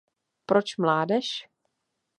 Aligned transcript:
Proč 0.45 0.77
mládež? 0.81 1.45